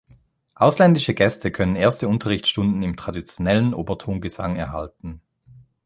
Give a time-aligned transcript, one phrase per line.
[0.55, 5.21] Ausländische Gäste können erste Unterrichtsstunden im traditionellen Obertongesang erhalten.